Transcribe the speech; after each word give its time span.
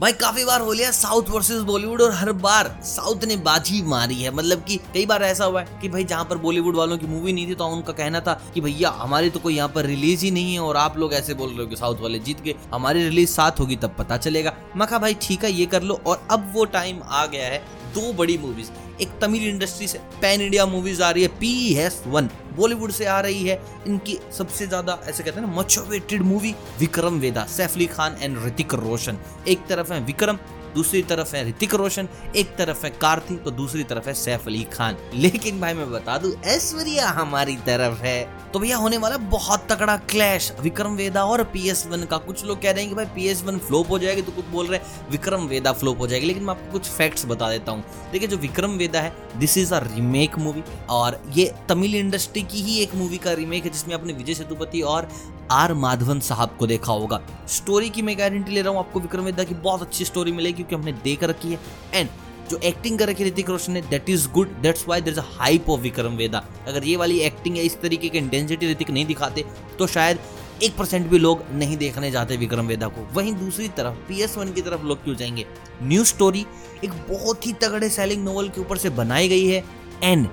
भाई, 0.00 0.12
काफ़ी 0.12 0.44
बार 0.44 0.60
हो 0.60 0.72
लिया 0.72 0.90
साउथ 0.90 1.28
वर्सेस 1.30 1.60
बॉलीवुड 1.62 2.00
और 2.02 2.12
हर 2.12 2.30
बार 2.32 2.68
साउथ 2.84 3.24
ने 3.24 3.36
बाजी 3.36 3.82
मारी 3.82 4.14
है। 4.14 4.30
मतलब 4.30 4.64
कि 4.64 4.76
कई 4.94 5.04
बार 5.06 5.22
ऐसा 5.22 5.44
हुआ 5.44 5.60
है 5.60 5.78
कि 5.82 5.88
भाई, 5.88 6.04
जहाँ 6.04 6.24
पर 6.24 6.36
बॉलीवुड 6.36 6.76
वालों 6.76 6.98
की 6.98 7.06
मूवी 7.06 7.32
नहीं 7.32 7.46
थी 7.48 7.54
तो 7.54 7.66
उनका 7.66 7.92
कहना 7.92 8.20
था 8.20 8.32
कि 8.54 8.60
भैया, 8.60 8.90
हमारी 8.90 9.30
तो 9.30 9.40
कोई 9.40 9.56
यहाँ 9.56 9.68
पर 9.68 9.86
रिलीज़ 9.86 10.24
ही 10.24 10.30
नहीं 10.30 10.54
है 10.54 10.60
और 10.60 10.76
आप 10.76 10.98
लोग 10.98 11.14
ऐसे 11.14 11.34
बोल 11.34 11.48
रहे 11.48 11.58
हो 11.58 11.66
कि 11.66 11.76
साउथ 11.76 12.00
वाले 12.00 12.18
जीत 12.18 12.40
गए। 12.40 12.54
हमारी 12.74 13.04
रिलीज़ 13.04 13.30
साथ 13.30 13.60
होगी, 13.60 13.76
तब 13.76 13.94
पता 13.98 14.16
चलेगा। 14.16 14.54
मैं 14.76 14.88
कहा, 14.88 14.98
भाई, 14.98 15.14
ठीक 15.14 15.44
है, 15.44 15.52
ये 15.52 15.66
कर 15.66 15.82
लो। 15.82 16.00
और 16.06 16.26
अब 16.30 16.52
वो 16.54 16.64
टाइम 16.64 17.00
आ 17.04 17.26
गया 17.26 17.46
है 17.46 17.62
दो 17.94 18.12
बड़ी 18.12 18.36
मूवीज़ 18.38 18.70
एक 19.02 19.18
तमिल 19.20 19.48
इंडस्ट्री 19.48 19.86
से 19.88 19.98
पैन 20.22 20.40
इंडिया 20.40 20.66
मूवीज़ 20.66 21.02
आ 21.02 21.10
रही 21.10 21.22
है 21.22 21.28
पी 21.40 21.52
एस 21.78 22.02
वन 22.06 22.28
बॉलीवुड 22.56 22.90
से 22.92 23.04
आ 23.06 23.20
रही 23.20 23.42
है, 23.44 23.60
इनकी 23.86 24.18
सबसे 24.32 24.66
ज़्यादा 24.66 24.98
ऐसे 25.04 25.22
कहते 25.22 25.40
हैं 25.40 25.46
ना 25.46 25.54
much 25.54 25.78
movie 26.22 26.54
Vikram 26.78 27.18
Vedha 27.20 27.44
Saif Ali 27.46 27.86
Khan 27.86 28.16
and 28.20 28.38
Hrithik 28.44 28.74
Roshan. 28.76 29.18
एक 29.48 29.66
तरफ़ 29.68 29.92
है 29.92 30.00
विक्रम 30.04 30.38
दूसरी 30.74 31.02
तरफ़ 31.02 31.34
है 31.36 31.46
ऋतिक 31.48 31.74
रोशन, 31.74 32.08
एक 32.36 32.54
तरफ़ 32.56 32.84
है 32.84 32.90
कार्तिक 32.92 33.42
तो 33.42 33.50
दूसरी 33.50 33.84
तरफ़ 33.84 34.08
है 34.08 34.14
सैफ 34.14 34.46
अली 34.46 34.62
खान। 34.72 34.96
लेकिन 35.14 35.60
भाई 35.60 35.74
मैं 35.74 35.90
बता 35.92 36.18
दूँ, 36.18 36.32
ऐश्वर्या 36.44 37.08
हमारी 37.10 37.56
तरफ़ 37.66 38.02
है। 38.02 38.22
तो 38.52 38.58
भैया 38.58 38.76
होने 38.76 38.96
वाला 38.96 39.16
बहुत 39.16 39.66
तगड़ा 39.70 39.96
क्लैश 40.10 40.52
विक्रम 40.60 40.94
वेदा 40.94 41.24
और 41.24 41.42
पी 41.44 41.68
एस 41.68 41.86
वन 41.86 42.04
का। 42.04 42.16
कुछ 42.18 42.44
लोग 42.44 42.60
कह 42.62 42.70
रहे 42.70 42.80
हैं 42.80 42.88
कि 42.88 42.94
भाई 42.94 43.04
पी 43.14 43.32
वन 43.44 43.58
फ्लोप 43.58 43.90
हो 43.90 43.98
जाएगी 43.98 44.22
तो 44.22 44.32
कुछ 44.32 44.44
बोल 44.44 44.66
रहे 44.66 44.78
हैं, 44.78 45.10
विक्रम 45.10 45.46
वेदा 45.46 45.72
फ्लोप 45.72 46.00
हो 46.00 46.06
जाएगी। 46.06 46.26
लेकिन 46.26 46.42
मैं 46.42 46.50
आपको 46.50 46.72
कुछ 46.72 46.88
फैक्ट्स 46.88 47.26
बता 47.26 47.50
देता 47.50 47.72
हूँ। 47.72 47.84
देखिए, 48.12 48.28
जो 48.28 48.36
विक्रम 48.36 48.70
वेदा 48.72 49.00
है 49.00 49.12
this 49.36 49.56
is 49.58 49.74
a 49.74 49.78
remake 49.84 50.38
movie 50.38 50.62
और 50.90 51.20
ये 51.32 51.52
तमिल 51.68 51.94
इंडस्ट्री 51.94 52.42
की 52.42 52.62
ही 52.62 52.78
एक 52.78 52.94
मूवी 52.94 53.18
का 53.18 53.32
रीमेक 53.32 53.64
है, 53.64 53.70
जिसमें 53.70 53.94
अपने 53.94 54.12
विजय 54.12 54.34
सेतुपति 54.34 54.80
और 54.82 55.08
आर 55.50 55.74
माधवन 55.74 56.20
साहब 56.20 56.56
को 56.58 56.66
देखा 56.66 56.92
होगा। 56.92 57.20
स्टोरी 57.48 57.88
की 57.90 58.02
मैं 58.02 58.18
गारंटी 58.18 58.52
ले 58.52 58.62
रहा 58.62 58.70
हूँ 58.70 58.78
आपको 58.78 59.00
विक्रम 59.00 59.24
वेदा 59.24 59.44
की 59.44 59.54
बहुत 59.54 59.82
अच्छी 59.82 60.04
स्टोरी 60.04 60.32
मिलेगी 60.32 60.54
क्योंकि 60.54 60.74
हमने 60.74 60.92
देख 61.04 61.24
रखी 61.24 61.52
है। 61.52 61.60
एंड 61.94 62.08
जो 62.50 62.56
एक्टिंग 62.58 62.98
कर 62.98 63.08
रखी 63.08 63.24
ऋतिक 63.24 63.50
रोशन 63.50 63.72
ने 63.72 63.80
that 63.82 64.08
is 64.10 64.28
good 64.28 64.48
that's 64.62 64.84
why 64.88 65.00
there 65.00 65.18
hype 65.18 65.70
of 65.70 65.80
Vikram 65.80 66.16
Vedha 66.16 66.44
अगर 66.68 66.84
ये 66.84 66.96
वाली 66.96 67.18
एक्टिंग 67.20 67.58
या 67.58 67.62
इस 67.62 67.80
तरीके 67.80 68.08
की 68.08 68.18
इंटेंसिटी 68.18 68.70
ऋतिक 68.70 68.90
नहीं 68.90 69.06
दिखाते 69.06 69.44
तो 69.78 69.86
शायद 69.86 70.18
एक 70.62 70.76
परसेंट 70.76 71.06
भी 71.06 71.18
लोग 71.18 71.42
नहीं 71.52 71.76
देखने 71.76 72.10
जाते 72.10 72.36
विक्रम 72.36 72.66
वेदा 72.66 72.88
को। 72.88 73.08
वहीं 73.14 73.32
दूसरी 73.34 73.68
तरफ़ 73.68 73.94
पी 74.08 74.20
एस 74.22 74.36
वन 74.38 74.52
की 74.52 74.62
तरफ़ 74.62 74.82
लोग 74.82 75.02
क्यों 75.04 75.14
जाएँगे? 75.16 75.46
न्यू 75.82 76.04
स्टोरी 76.04 76.44
एक 76.84 76.90
बहुत 77.08 77.46
ही 77.46 77.52
तगड़े 77.52 77.88
सेलिंग 77.88 78.24
नोवल 78.24 78.48
के 78.48 78.60
ऊपर 78.60 78.78
से 78.78 78.90
बनाई 78.92 79.28
गई 79.28 79.46
है। 79.46 79.64
एंड 80.02 80.26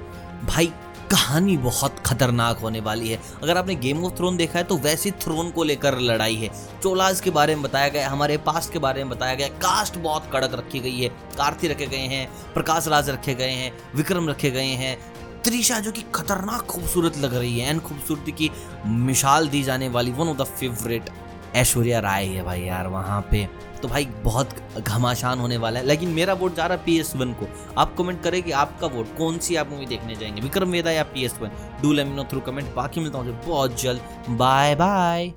भाई 0.46 0.72
कहानी 1.12 1.56
बहुत 1.58 1.98
खतरनाक 2.00 2.58
होने 2.58 2.80
वाली 2.80 3.10
है। 3.10 3.20
अगर 3.44 3.58
आपने 3.58 3.76
गेम 3.76 4.04
ऑफ़ 4.06 4.14
थ्रोन 4.18 4.38
देखा 4.38 4.58
है 4.60 4.64
तो 4.66 4.78
वैसे 4.78 5.12
थ्रोन 5.22 5.50
को 5.52 5.64
लेकर 5.64 5.98
लड़ाई 6.00 6.36
है। 6.36 6.50
चोलाज 6.84 7.22
के 7.22 7.30
बारे 7.30 7.56
में 7.56 7.64
बताया 7.64 7.88
गया, 7.88 8.10
हमारे 8.10 8.38
पास्ट 8.38 8.72
के 8.74 8.80
बारे 8.80 9.04
में 9.04 9.10
बताया 9.10 9.36
गया 9.36 9.48
कास्ट 9.58 9.98
बहुत 9.98 10.30
कड़क 10.34 10.54
रखी 10.54 10.80
गई 10.80 11.00
है। 11.00 11.10
कार्ति 11.38 11.68
रखे 11.68 11.88
गए 11.88 12.08
हैं, 12.08 12.28
प्रकाश 12.54 12.88
राज 12.88 13.10
रखे 13.10 13.34
गए 13.34 13.52
हैं, 13.52 13.72
विक्रम 13.96 14.30
रखे 14.30 14.52
गए 14.52 14.74
हैं। 14.76 14.98
त्रिशा 15.44 15.80
जो 15.80 15.92
कि 15.92 16.04
खतरनाक 16.16 16.62
खूबसूरत 16.62 17.18
लग 17.18 17.36
रही 17.36 17.60
है 17.60 17.70
एंड 17.70 17.82
खूबसूरती 17.82 18.32
की 18.32 18.50
मिसाल 18.86 19.48
दी 19.48 19.64
जाने 19.64 19.90
वाली 19.90 20.12
one 20.12 20.28
of 20.28 20.38
the 20.38 20.46
favourite 20.54 21.10
Aishwarya 21.56 22.00
Rai 22.00 22.26
है 22.26 22.44
भाई 22.44 22.62
यार 22.62 22.88
वहाँ 22.88 23.22
पे। 23.32 23.48
तो 23.82 23.88
भाई 23.88 24.06
बहुत 24.24 24.50
घमासान 24.80 25.40
होने 25.40 25.58
वाला 25.58 25.80
है। 25.80 25.86
लेकिन 25.86 26.10
मेरा 26.10 26.34
वोट 26.34 26.56
जा 26.56 26.66
रहा 26.66 26.78
है 26.78 26.84
पी 26.86 27.00
एस 27.00 27.16
वन 27.16 27.34
को। 27.34 27.48
आप 27.78 27.96
कमेंट 27.98 28.22
करें 28.24 28.42
कि 28.44 28.52
आपका 28.52 28.88
वोट 28.88 29.18
कौन 29.18 29.38
सी 29.38 29.56
आप 29.56 29.70
मूवी 29.70 29.86
देखने 29.86 30.16
जाएँगे। 30.16 30.42
विक्रम 30.42 30.70
वेदा 30.70 30.92
या 30.92 31.04
P 31.04 31.26
S 31.26 31.38
one 31.42 31.52
do 31.82 31.94
let me know 31.94 32.24
through 32.24 32.40
comment 32.40 32.74
बाकी 32.76 33.02
मिलता 33.02 33.18
हूँ 33.18 33.40
बहुत 33.48 33.82
जल्द। 33.82 34.02
Bye 34.30 34.76
bye 34.76 35.34